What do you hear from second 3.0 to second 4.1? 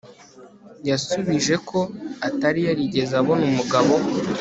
abona umugabo